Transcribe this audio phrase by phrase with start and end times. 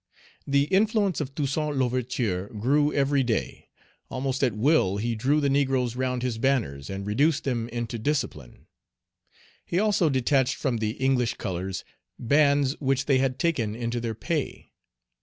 [0.47, 3.69] The influence of Toussaint L'Ouverture grew every day.
[4.09, 8.65] Almost at will, he drew the negroes round his banners, and reduced them into discipline.
[9.63, 11.83] He also detached from the English colors
[12.17, 14.71] bands which they had taken into their pay.